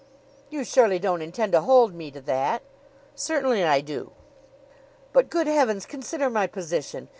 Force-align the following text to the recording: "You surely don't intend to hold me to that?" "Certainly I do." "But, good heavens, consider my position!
"You 0.49 0.63
surely 0.63 0.97
don't 0.97 1.21
intend 1.21 1.51
to 1.51 1.61
hold 1.61 1.93
me 1.93 2.09
to 2.09 2.21
that?" 2.21 2.63
"Certainly 3.13 3.63
I 3.63 3.81
do." 3.81 4.13
"But, 5.13 5.29
good 5.29 5.45
heavens, 5.45 5.85
consider 5.85 6.27
my 6.27 6.47
position! 6.47 7.07